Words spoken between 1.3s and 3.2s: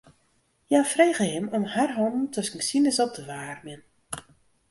him om har hannen tusken sines op